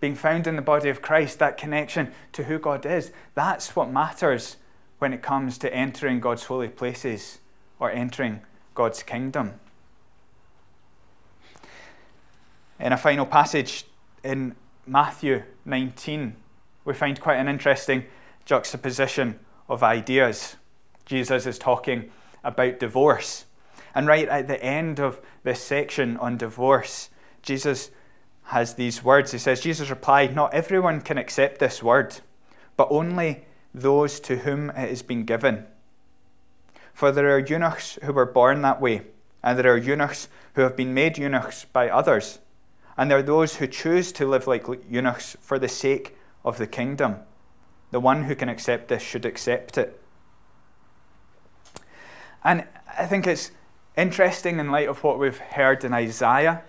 [0.00, 3.90] being found in the body of Christ, that connection to who God is, that's what
[3.90, 4.56] matters
[4.98, 7.38] when it comes to entering God's holy places
[7.78, 8.42] or entering
[8.74, 9.54] God's kingdom.
[12.78, 13.86] In a final passage
[14.22, 14.54] in
[14.86, 16.36] Matthew 19,
[16.84, 18.04] we find quite an interesting
[18.44, 20.56] juxtaposition of ideas.
[21.06, 22.10] Jesus is talking
[22.42, 23.46] about divorce.
[23.94, 27.10] And right at the end of this section on divorce,
[27.42, 27.90] Jesus
[28.44, 29.32] has these words.
[29.32, 32.20] He says, Jesus replied, Not everyone can accept this word,
[32.76, 35.66] but only those to whom it has been given.
[36.92, 39.02] For there are eunuchs who were born that way,
[39.42, 42.38] and there are eunuchs who have been made eunuchs by others,
[42.96, 46.66] and there are those who choose to live like eunuchs for the sake of the
[46.66, 47.16] kingdom.
[47.90, 50.00] The one who can accept this should accept it.
[52.42, 52.66] And
[52.98, 53.50] I think it's
[53.96, 56.62] interesting in light of what we've heard in Isaiah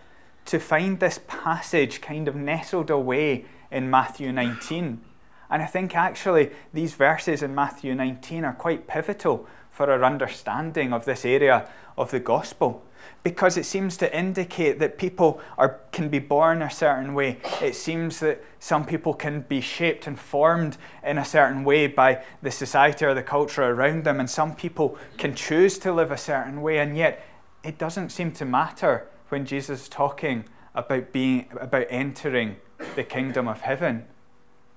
[0.46, 5.02] to find this passage kind of nestled away in Matthew 19.
[5.50, 10.94] And I think actually these verses in Matthew 19 are quite pivotal for our understanding
[10.94, 12.84] of this area of the gospel
[13.26, 17.40] because it seems to indicate that people are, can be born a certain way.
[17.60, 22.24] It seems that some people can be shaped and formed in a certain way by
[22.44, 26.20] the society or the culture around them, and some people can choose to live a
[26.20, 27.26] certain way, and yet
[27.64, 30.46] it doesn't seem to matter when Jesus is talking
[30.76, 32.58] about being about entering
[32.96, 34.06] the kingdom of heaven.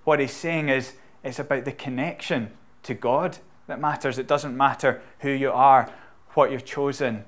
[0.05, 2.53] What he's saying is it's about the connection
[2.85, 3.37] to God
[3.67, 4.19] that matters.
[4.19, 5.93] It doesn't matter who you are,
[6.31, 7.27] what you've chosen,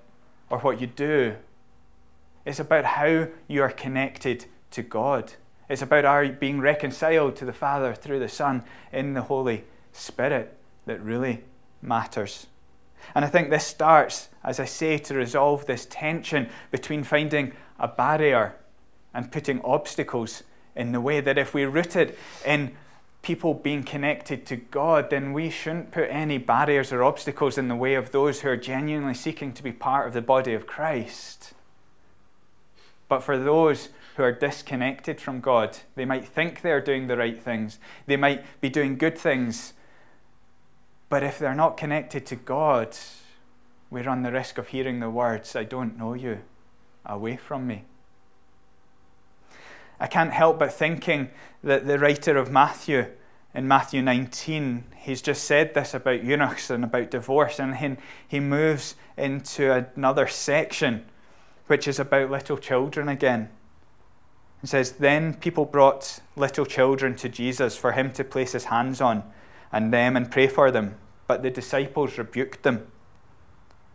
[0.50, 1.36] or what you do.
[2.44, 5.34] It's about how you are connected to God.
[5.68, 10.56] It's about our being reconciled to the Father through the Son in the Holy Spirit
[10.86, 11.44] that really
[11.80, 12.48] matters.
[13.14, 17.88] And I think this starts, as I say, to resolve this tension between finding a
[17.88, 18.56] barrier
[19.14, 20.42] and putting obstacles
[20.74, 21.20] in the way.
[21.20, 22.76] That if we root it in
[23.22, 27.76] people being connected to God, then we shouldn't put any barriers or obstacles in the
[27.76, 31.52] way of those who are genuinely seeking to be part of the body of Christ.
[33.08, 37.42] But for those who are disconnected from God, they might think they're doing the right
[37.42, 39.74] things, they might be doing good things
[41.10, 42.96] but if they're not connected to God,
[43.90, 46.38] we run the risk of hearing the words, I don't know you,
[47.04, 47.84] away from me.
[50.00, 51.30] I can't help but thinking
[51.62, 53.06] that the writer of Matthew,
[53.54, 58.40] in Matthew 19, he's just said this about eunuchs and about divorce, and then he
[58.40, 61.04] moves into another section,
[61.66, 63.50] which is about little children again.
[64.60, 69.00] He says, Then people brought little children to Jesus for him to place his hands
[69.00, 69.24] on
[69.72, 70.96] and them and pray for them.
[71.26, 72.86] But the disciples rebuked them.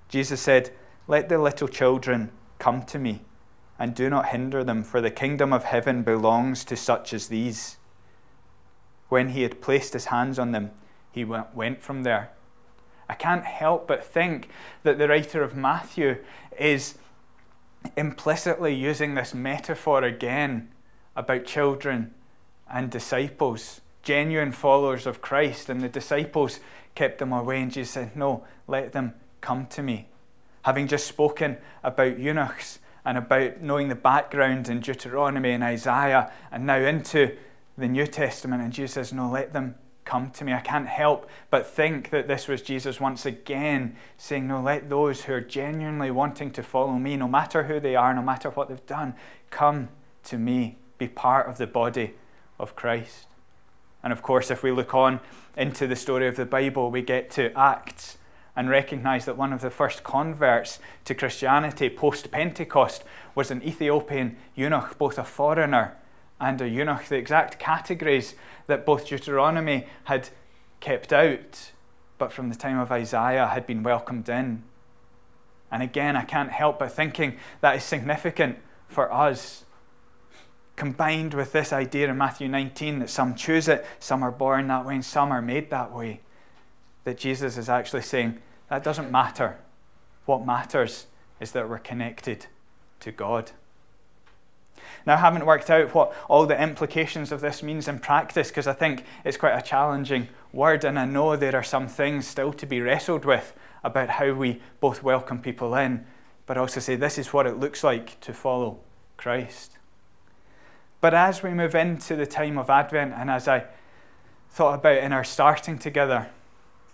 [0.09, 0.71] Jesus said,
[1.07, 3.21] Let the little children come to me,
[3.77, 7.77] and do not hinder them, for the kingdom of heaven belongs to such as these.
[9.09, 10.71] When he had placed his hands on them,
[11.11, 12.31] he went from there.
[13.07, 14.49] I can't help but think
[14.83, 16.17] that the writer of Matthew
[16.57, 16.97] is
[17.95, 20.69] implicitly using this metaphor again
[21.15, 22.13] about children
[22.69, 25.69] and disciples, genuine followers of Christ.
[25.69, 26.59] And the disciples
[26.95, 30.09] kept them away, and Jesus said, No, let them come to me.
[30.63, 36.65] Having just spoken about eunuchs and about knowing the background in Deuteronomy and Isaiah, and
[36.65, 37.35] now into
[37.77, 39.75] the New Testament, and Jesus says, No, let them
[40.05, 40.53] come to me.
[40.53, 45.23] I can't help but think that this was Jesus once again saying, No, let those
[45.23, 48.69] who are genuinely wanting to follow me, no matter who they are, no matter what
[48.69, 49.15] they've done,
[49.49, 49.89] come
[50.25, 52.13] to me, be part of the body
[52.59, 53.27] of Christ.
[54.03, 55.19] And of course, if we look on
[55.57, 58.17] into the story of the Bible, we get to Acts
[58.55, 63.03] and recognize that one of the first converts to Christianity post Pentecost
[63.33, 65.97] was an Ethiopian eunuch, both a foreigner
[66.39, 68.35] and a eunuch, the exact categories
[68.67, 70.29] that both Deuteronomy had
[70.79, 71.71] kept out,
[72.17, 74.63] but from the time of Isaiah had been welcomed in.
[75.71, 79.65] And again, I can't help but thinking that is significant for us.
[80.75, 84.85] Combined with this idea in Matthew 19 that some choose it, some are born that
[84.85, 86.21] way, and some are made that way,
[87.05, 89.57] that Jesus is actually saying that doesn't matter.
[90.25, 91.05] What matters
[91.39, 92.47] is that we're connected
[93.01, 93.51] to God.
[95.05, 98.67] Now, I haven't worked out what all the implications of this means in practice because
[98.67, 102.51] I think it's quite a challenging word, and I know there are some things still
[102.53, 103.53] to be wrestled with
[103.83, 106.05] about how we both welcome people in,
[106.45, 108.79] but also say this is what it looks like to follow
[109.17, 109.77] Christ.
[111.01, 113.65] But as we move into the time of Advent, and as I
[114.49, 116.29] thought about in our starting together,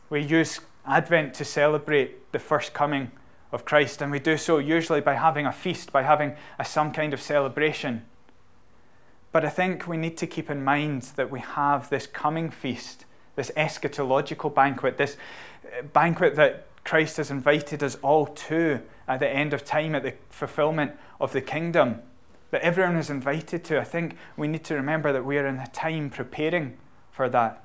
[0.09, 3.11] we use Advent to celebrate the first coming
[3.51, 6.91] of Christ, and we do so usually by having a feast, by having a, some
[6.91, 8.05] kind of celebration.
[9.32, 13.05] But I think we need to keep in mind that we have this coming feast,
[13.36, 15.17] this eschatological banquet, this
[15.65, 20.03] uh, banquet that Christ has invited us all to at the end of time, at
[20.03, 22.01] the fulfillment of the kingdom,
[22.49, 23.79] that everyone is invited to.
[23.79, 26.77] I think we need to remember that we are in a time preparing
[27.11, 27.63] for that.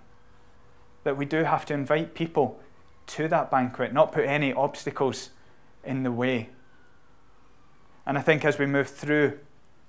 [1.04, 2.60] That we do have to invite people
[3.07, 5.30] to that banquet, not put any obstacles
[5.84, 6.50] in the way.
[8.04, 9.38] And I think as we move through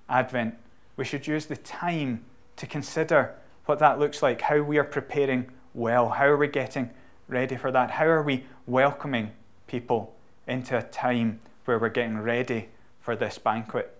[0.10, 0.56] Advent,
[0.96, 5.50] we should use the time to consider what that looks like, how we are preparing
[5.74, 6.90] well, how are we getting
[7.28, 9.32] ready for that, how are we welcoming
[9.68, 10.16] people
[10.48, 13.94] into a time where we're getting ready for this banquet.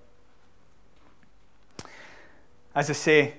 [2.74, 3.34] As I say,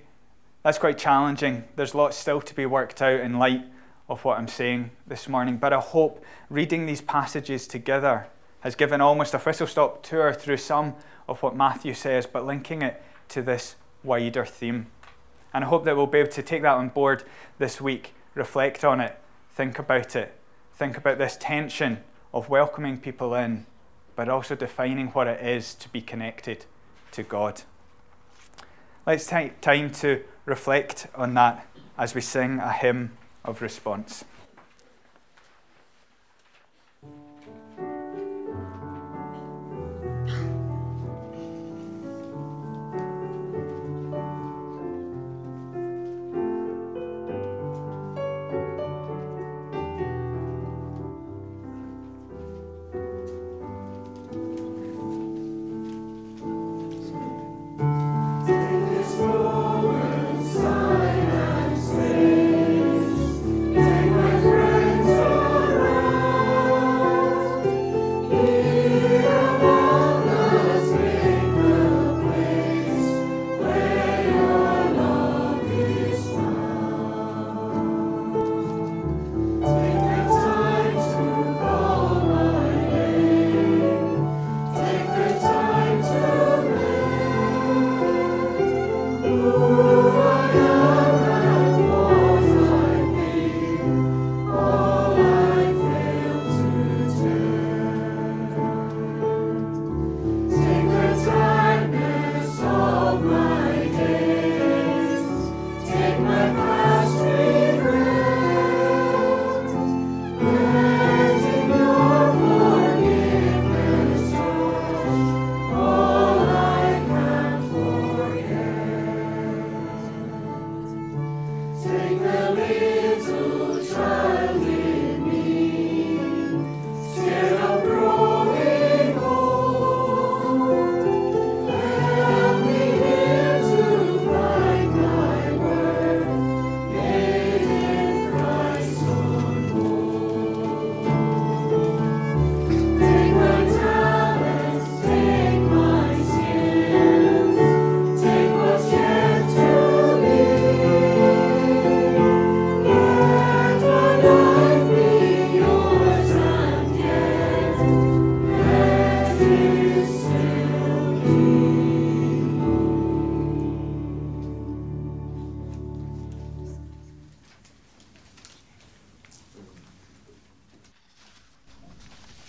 [0.62, 1.64] that's quite challenging.
[1.76, 3.64] There's lots still to be worked out in light
[4.08, 8.28] of what I'm saying this morning, but I hope reading these passages together
[8.60, 10.94] has given almost a whistle stop tour through some
[11.28, 14.86] of what Matthew says, but linking it to this wider theme.
[15.52, 17.24] And I hope that we'll be able to take that on board
[17.58, 19.18] this week, reflect on it,
[19.52, 20.34] think about it,
[20.74, 21.98] think about this tension
[22.32, 23.66] of welcoming people in,
[24.16, 26.64] but also defining what it is to be connected
[27.12, 27.62] to God.
[29.06, 34.24] Let's take time to reflect on that as we sing a hymn of response.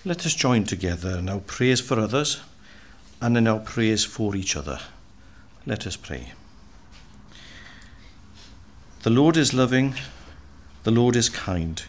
[0.09, 2.41] Let us join together in our praise for others
[3.21, 4.79] and in our praise for each other.
[5.67, 6.33] Let us pray.
[9.03, 9.93] The Lord is loving,
[10.81, 11.83] the Lord is kind,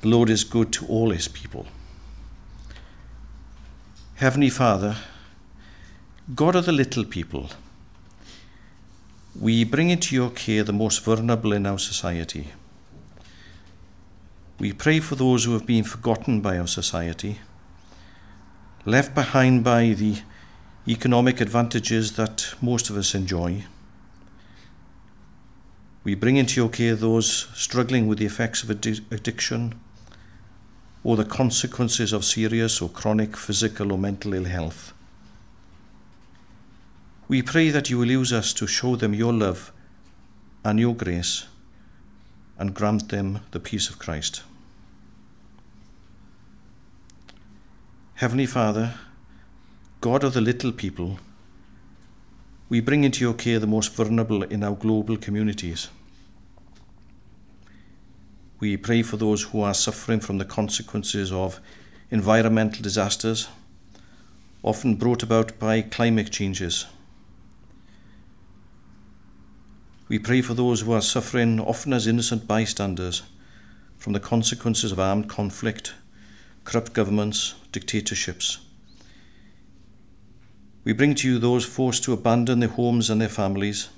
[0.00, 1.66] the Lord is good to all his people.
[4.16, 4.96] Heavenly Father,
[6.34, 7.50] God of the little people,
[9.40, 12.48] we bring into your care the most vulnerable in our society.
[14.60, 17.38] We pray for those who have been forgotten by our society,
[18.84, 20.18] left behind by the
[20.86, 23.64] economic advantages that most of us enjoy.
[26.04, 29.80] We bring into your care those struggling with the effects of addiction
[31.02, 34.92] or the consequences of serious or chronic physical or mental ill health.
[37.28, 39.72] We pray that you will use us to show them your love
[40.62, 41.46] and your grace
[42.58, 44.42] and grant them the peace of Christ.
[48.20, 48.96] Heavenly Father,
[50.02, 51.18] God of the little people,
[52.68, 55.88] we bring into your care the most vulnerable in our global communities.
[58.58, 61.60] We pray for those who are suffering from the consequences of
[62.10, 63.48] environmental disasters,
[64.62, 66.84] often brought about by climate changes.
[70.08, 73.22] We pray for those who are suffering, often as innocent bystanders,
[73.96, 75.94] from the consequences of armed conflict,
[76.70, 78.58] corrupt governments, dictatorships.
[80.84, 83.88] We bring to you those forced to abandon their homes and their families,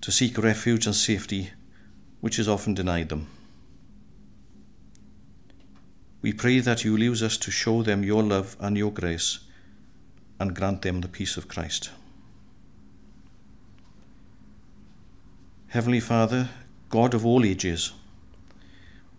[0.00, 1.50] to seek refuge and safety,
[2.20, 3.28] which is often denied them.
[6.22, 9.38] We pray that you use us to show them your love and your grace
[10.40, 11.90] and grant them the peace of Christ.
[15.68, 16.48] Heavenly Father,
[16.90, 17.92] God of all ages,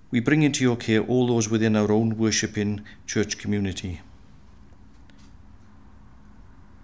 [0.10, 4.02] we bring into your care all those within our own worshipping church community.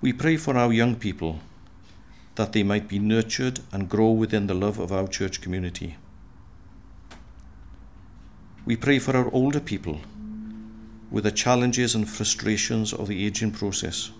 [0.01, 1.39] We pray for our young people
[2.35, 5.95] that they might be nurtured and grow within the love of our church community.
[8.65, 10.01] We pray for our older people
[11.11, 14.11] with the challenges and frustrations of the aging process.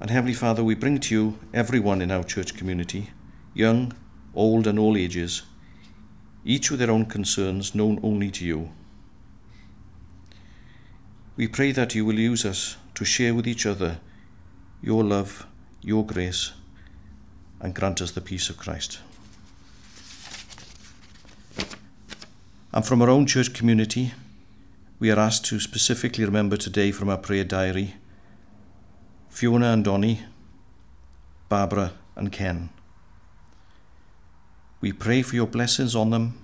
[0.00, 3.10] And Heavenly Father, we bring to you everyone in our church community,
[3.54, 3.94] young,
[4.34, 5.42] old, and all ages,
[6.48, 8.70] each with their own concerns known only to you.
[11.36, 14.00] We pray that you will use us to share with each other
[14.80, 15.46] your love,
[15.82, 16.52] your grace,
[17.60, 19.00] and grant us the peace of Christ.
[22.72, 24.14] And from our own church community,
[24.98, 27.94] we are asked to specifically remember today from our prayer diary
[29.28, 30.22] Fiona and Donny,
[31.50, 32.70] Barbara and Ken.
[34.80, 36.38] We pray for your blessings on them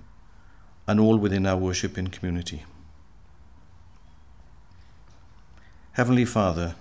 [0.87, 2.63] and all within our worshipping community.
[5.93, 6.75] Heavenly Father,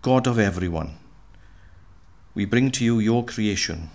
[0.00, 0.96] God of everyone,
[2.34, 3.90] we bring to you your creation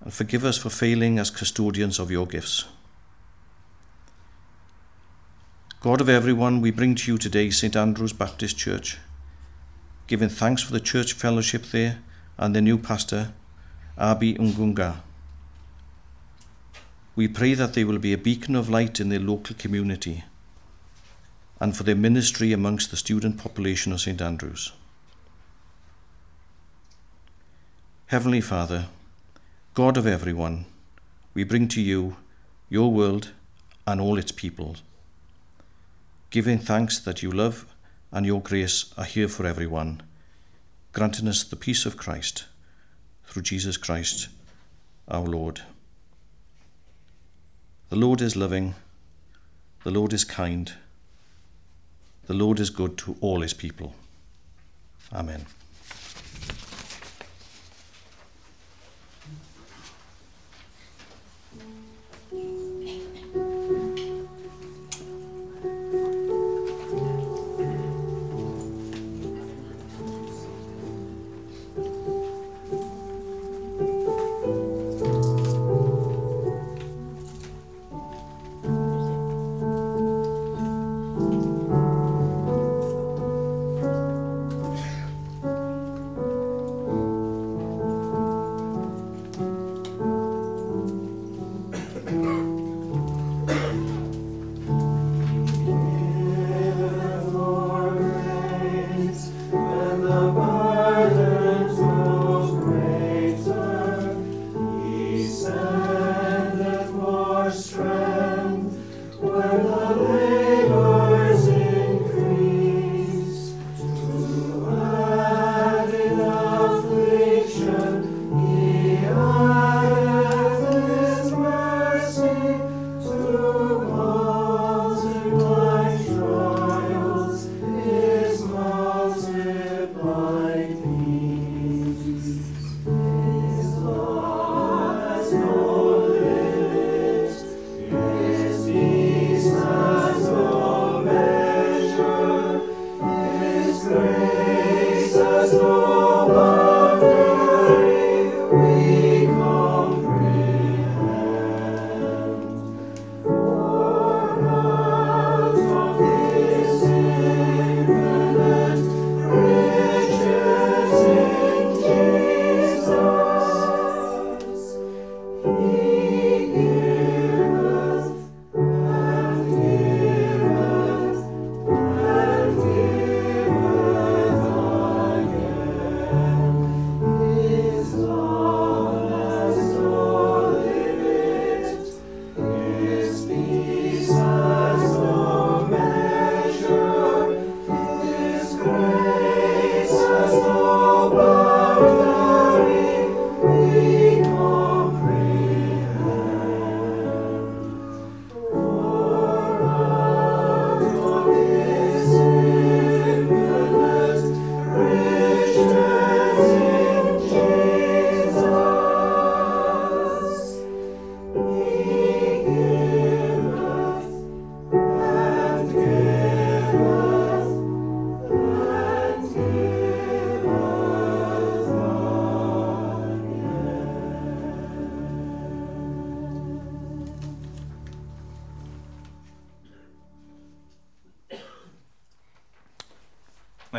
[0.00, 2.64] and forgive us for failing as custodians of your gifts.
[5.80, 8.98] God of everyone, we bring to you today St Andrew's Baptist Church,
[10.08, 12.00] giving thanks for the church fellowship there
[12.36, 13.32] and the new pastor,
[13.96, 14.96] Abi Ungunga.
[17.18, 20.22] We pray that they will be a beacon of light in their local community
[21.58, 24.70] and for their ministry amongst the student population of St Andrews.
[28.06, 28.86] Heavenly Father,
[29.74, 30.66] God of everyone,
[31.34, 32.18] we bring to you
[32.68, 33.32] your world
[33.84, 34.84] and all its peoples
[36.30, 37.66] giving thanks that you love
[38.12, 40.02] and your grace are here for everyone,
[40.92, 42.44] granting us the peace of Christ
[43.26, 44.28] through Jesus Christ
[45.08, 45.62] our Lord.
[47.90, 48.74] The Lord is loving,
[49.82, 50.72] the Lord is kind,
[52.26, 53.94] the Lord is good to all his people.
[55.10, 55.46] Amen.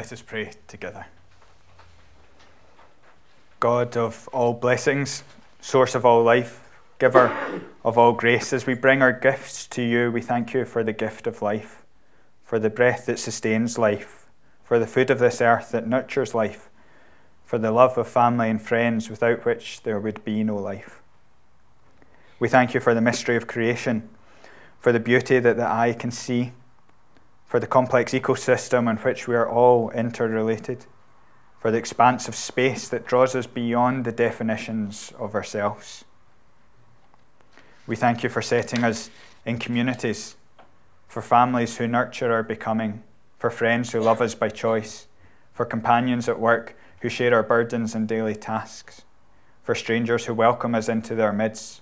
[0.09, 1.05] Let us pray together.
[3.59, 5.21] God of all blessings,
[5.61, 7.31] source of all life, giver
[7.85, 10.93] of all grace, as we bring our gifts to you, we thank you for the
[10.93, 11.85] gift of life,
[12.43, 14.31] for the breath that sustains life,
[14.63, 16.71] for the food of this earth that nurtures life,
[17.45, 21.03] for the love of family and friends without which there would be no life.
[22.39, 24.09] We thank you for the mystery of creation,
[24.79, 26.53] for the beauty that the eye can see
[27.49, 30.85] for the complex ecosystem in which we are all interrelated,
[31.59, 36.05] for the expanse of space that draws us beyond the definitions of ourselves.
[37.87, 39.09] We thank you for setting us
[39.47, 40.35] in communities,
[41.07, 43.01] for families who nurture our becoming,
[43.39, 45.07] for friends who love us by choice,
[45.51, 49.01] for companions at work who share our burdens and daily tasks,
[49.63, 51.81] for strangers who welcome us into their midst,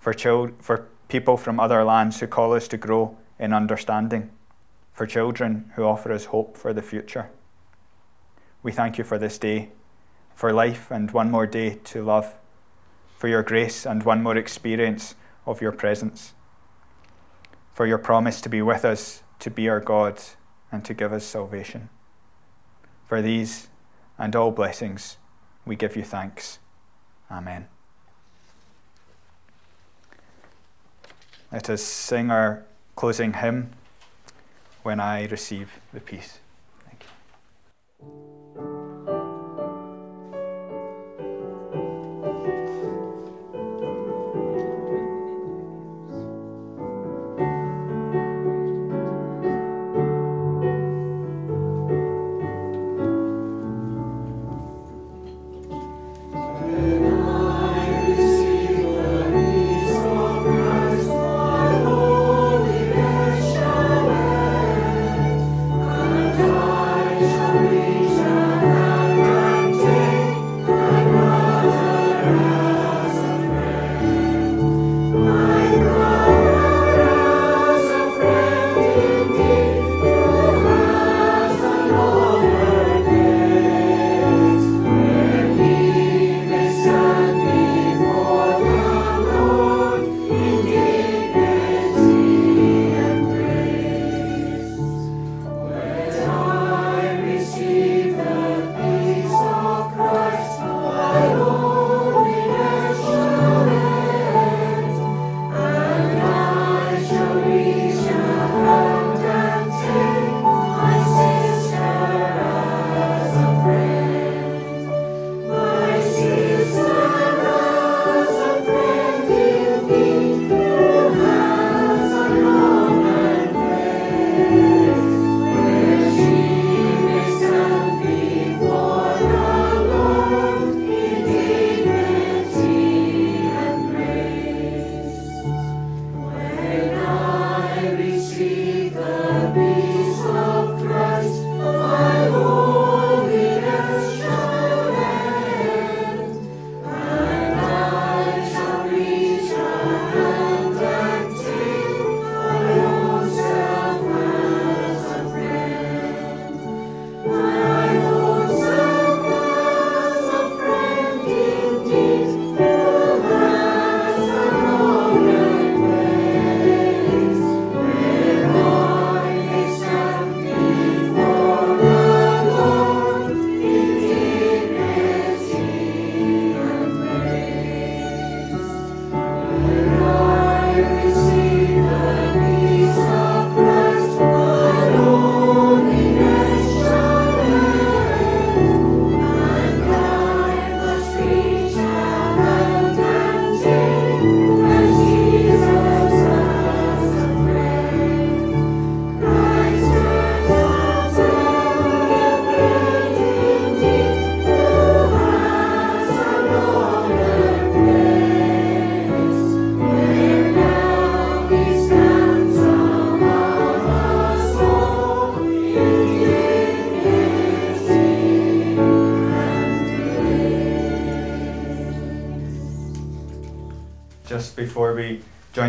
[0.00, 4.30] for, chil- for people from other lands who call us to grow in understanding
[4.98, 7.30] for children who offer us hope for the future.
[8.64, 9.70] We thank you for this day,
[10.34, 12.36] for life and one more day to love,
[13.16, 15.14] for your grace and one more experience
[15.46, 16.34] of your presence,
[17.72, 20.20] for your promise to be with us, to be our God,
[20.72, 21.90] and to give us salvation.
[23.06, 23.68] For these
[24.18, 25.16] and all blessings,
[25.64, 26.58] we give you thanks.
[27.30, 27.68] Amen.
[31.52, 32.64] Let us sing our
[32.96, 33.70] closing hymn
[34.82, 36.38] when I receive the peace.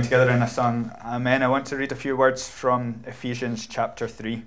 [0.10, 4.08] Together in a song, Amen, I want to read a few words from Ephesians chapter
[4.08, 4.42] 3.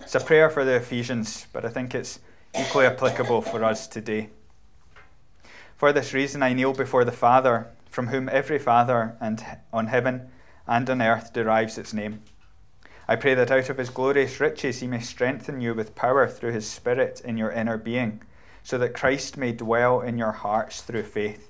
[0.00, 2.18] It's a prayer for the Ephesians, but I think it's
[2.58, 4.30] equally applicable for us today.
[5.76, 9.40] For this reason, I kneel before the Father, from whom every Father and
[9.72, 10.28] on heaven
[10.66, 12.22] and on earth derives its name.
[13.06, 16.50] I pray that out of his glorious riches he may strengthen you with power through
[16.50, 18.24] his Spirit in your inner being,
[18.64, 21.49] so that Christ may dwell in your hearts through faith.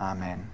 [0.00, 0.46] Amen.